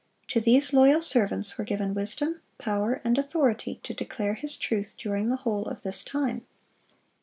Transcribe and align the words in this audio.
To 0.29 0.41
these 0.41 0.73
loyal 0.73 0.99
servants 0.99 1.59
were 1.59 1.63
given 1.63 1.93
wisdom, 1.93 2.41
power, 2.57 3.01
and 3.03 3.19
authority 3.19 3.79
to 3.83 3.93
declare 3.93 4.33
His 4.33 4.57
truth 4.57 4.95
during 4.97 5.29
the 5.29 5.35
whole 5.35 5.67
of 5.67 5.83
this 5.83 6.03
time. 6.03 6.43